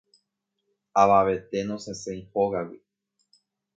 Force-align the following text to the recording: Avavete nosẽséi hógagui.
Avavete 1.01 1.59
nosẽséi 1.67 2.19
hógagui. 2.33 2.79